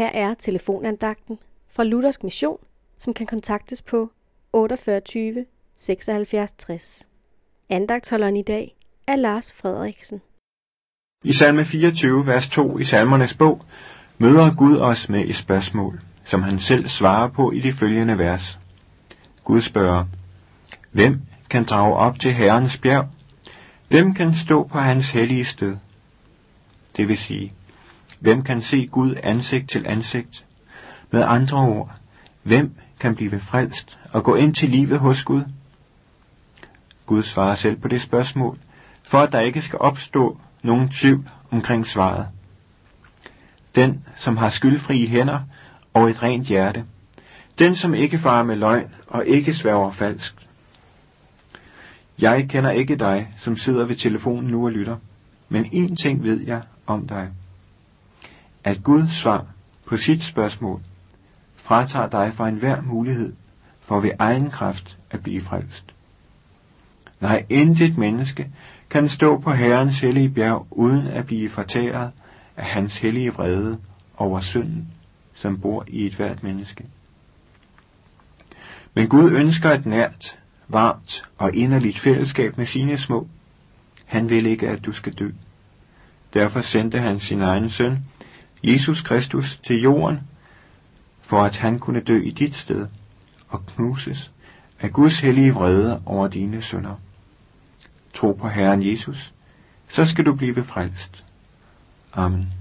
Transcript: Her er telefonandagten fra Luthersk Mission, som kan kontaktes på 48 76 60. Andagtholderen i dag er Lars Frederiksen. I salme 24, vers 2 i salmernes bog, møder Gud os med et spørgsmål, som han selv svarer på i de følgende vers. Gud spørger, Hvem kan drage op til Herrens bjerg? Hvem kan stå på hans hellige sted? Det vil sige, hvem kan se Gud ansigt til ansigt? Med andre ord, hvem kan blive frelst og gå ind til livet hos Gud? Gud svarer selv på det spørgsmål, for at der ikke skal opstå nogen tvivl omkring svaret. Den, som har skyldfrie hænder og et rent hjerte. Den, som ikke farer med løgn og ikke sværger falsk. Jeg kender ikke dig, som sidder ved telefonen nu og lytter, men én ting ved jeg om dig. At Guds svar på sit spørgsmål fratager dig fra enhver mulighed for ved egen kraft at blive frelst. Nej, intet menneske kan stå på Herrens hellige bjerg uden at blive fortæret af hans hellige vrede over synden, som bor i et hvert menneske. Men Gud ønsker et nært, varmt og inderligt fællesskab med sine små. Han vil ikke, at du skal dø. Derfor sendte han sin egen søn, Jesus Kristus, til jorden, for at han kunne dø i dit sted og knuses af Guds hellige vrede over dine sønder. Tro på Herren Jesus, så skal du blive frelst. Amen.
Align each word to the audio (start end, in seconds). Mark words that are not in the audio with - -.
Her 0.00 0.10
er 0.14 0.34
telefonandagten 0.34 1.38
fra 1.70 1.84
Luthersk 1.84 2.24
Mission, 2.24 2.58
som 2.98 3.14
kan 3.14 3.26
kontaktes 3.26 3.82
på 3.82 4.10
48 4.52 5.44
76 5.76 6.52
60. 6.52 7.08
Andagtholderen 7.68 8.36
i 8.36 8.42
dag 8.42 8.76
er 9.06 9.16
Lars 9.16 9.52
Frederiksen. 9.52 10.20
I 11.24 11.32
salme 11.32 11.64
24, 11.64 12.26
vers 12.26 12.48
2 12.48 12.78
i 12.78 12.84
salmernes 12.84 13.34
bog, 13.34 13.62
møder 14.18 14.54
Gud 14.54 14.78
os 14.78 15.08
med 15.08 15.28
et 15.28 15.36
spørgsmål, 15.36 16.00
som 16.24 16.42
han 16.42 16.58
selv 16.58 16.88
svarer 16.88 17.28
på 17.28 17.50
i 17.50 17.60
de 17.60 17.72
følgende 17.72 18.18
vers. 18.18 18.58
Gud 19.44 19.60
spørger, 19.60 20.04
Hvem 20.90 21.20
kan 21.50 21.64
drage 21.64 21.96
op 21.96 22.20
til 22.20 22.32
Herrens 22.32 22.76
bjerg? 22.76 23.08
Hvem 23.88 24.14
kan 24.14 24.34
stå 24.34 24.66
på 24.66 24.78
hans 24.78 25.10
hellige 25.10 25.44
sted? 25.44 25.76
Det 26.96 27.08
vil 27.08 27.18
sige, 27.18 27.52
hvem 28.20 28.42
kan 28.42 28.62
se 28.62 28.86
Gud 28.86 29.14
ansigt 29.22 29.70
til 29.70 29.86
ansigt? 29.86 30.46
Med 31.10 31.22
andre 31.22 31.58
ord, 31.58 31.90
hvem 32.42 32.74
kan 33.00 33.14
blive 33.14 33.40
frelst 33.40 33.98
og 34.12 34.24
gå 34.24 34.34
ind 34.34 34.54
til 34.54 34.68
livet 34.70 34.98
hos 34.98 35.24
Gud? 35.24 35.42
Gud 37.06 37.22
svarer 37.22 37.54
selv 37.54 37.76
på 37.76 37.88
det 37.88 38.02
spørgsmål, 38.02 38.58
for 39.02 39.18
at 39.18 39.32
der 39.32 39.40
ikke 39.40 39.62
skal 39.62 39.78
opstå 39.78 40.38
nogen 40.62 40.88
tvivl 40.88 41.28
omkring 41.50 41.86
svaret. 41.86 42.26
Den, 43.74 44.04
som 44.16 44.36
har 44.36 44.50
skyldfrie 44.50 45.08
hænder 45.08 45.40
og 45.94 46.10
et 46.10 46.22
rent 46.22 46.46
hjerte. 46.46 46.84
Den, 47.58 47.76
som 47.76 47.94
ikke 47.94 48.18
farer 48.18 48.42
med 48.42 48.56
løgn 48.56 48.94
og 49.06 49.26
ikke 49.26 49.54
sværger 49.54 49.90
falsk. 49.90 50.34
Jeg 52.18 52.48
kender 52.48 52.70
ikke 52.70 52.96
dig, 52.96 53.34
som 53.36 53.56
sidder 53.56 53.84
ved 53.86 53.96
telefonen 53.96 54.50
nu 54.50 54.64
og 54.64 54.72
lytter, 54.72 54.96
men 55.48 55.64
én 55.64 55.94
ting 56.02 56.24
ved 56.24 56.40
jeg 56.40 56.62
om 56.86 57.06
dig. 57.08 57.28
At 58.64 58.82
Guds 58.82 59.10
svar 59.10 59.46
på 59.86 59.96
sit 59.96 60.22
spørgsmål 60.22 60.80
fratager 61.56 62.08
dig 62.08 62.34
fra 62.34 62.48
enhver 62.48 62.82
mulighed 62.82 63.32
for 63.80 64.00
ved 64.00 64.10
egen 64.18 64.50
kraft 64.50 64.98
at 65.10 65.22
blive 65.22 65.40
frelst. 65.40 65.94
Nej, 67.20 67.46
intet 67.48 67.98
menneske 67.98 68.50
kan 68.90 69.08
stå 69.08 69.38
på 69.38 69.52
Herrens 69.52 70.00
hellige 70.00 70.30
bjerg 70.30 70.66
uden 70.70 71.06
at 71.06 71.26
blive 71.26 71.48
fortæret 71.48 72.10
af 72.56 72.64
hans 72.64 72.98
hellige 72.98 73.32
vrede 73.32 73.78
over 74.16 74.40
synden, 74.40 74.88
som 75.34 75.60
bor 75.60 75.84
i 75.88 76.06
et 76.06 76.14
hvert 76.14 76.42
menneske. 76.42 76.84
Men 78.94 79.08
Gud 79.08 79.30
ønsker 79.32 79.70
et 79.70 79.86
nært, 79.86 80.38
varmt 80.68 81.24
og 81.38 81.54
inderligt 81.54 81.98
fællesskab 81.98 82.58
med 82.58 82.66
sine 82.66 82.98
små. 82.98 83.28
Han 84.04 84.30
vil 84.30 84.46
ikke, 84.46 84.68
at 84.68 84.84
du 84.84 84.92
skal 84.92 85.12
dø. 85.12 85.30
Derfor 86.34 86.60
sendte 86.60 86.98
han 86.98 87.20
sin 87.20 87.40
egen 87.40 87.70
søn, 87.70 87.98
Jesus 88.62 89.02
Kristus, 89.02 89.60
til 89.66 89.82
jorden, 89.82 90.20
for 91.20 91.42
at 91.42 91.56
han 91.56 91.78
kunne 91.78 92.00
dø 92.00 92.22
i 92.22 92.30
dit 92.30 92.54
sted 92.54 92.86
og 93.48 93.66
knuses 93.66 94.30
af 94.80 94.92
Guds 94.92 95.20
hellige 95.20 95.54
vrede 95.54 96.02
over 96.06 96.28
dine 96.28 96.62
sønder. 96.62 96.94
Tro 98.14 98.32
på 98.32 98.48
Herren 98.48 98.86
Jesus, 98.86 99.32
så 99.88 100.04
skal 100.04 100.24
du 100.24 100.34
blive 100.34 100.64
frelst. 100.64 101.24
Amen. 102.12 102.59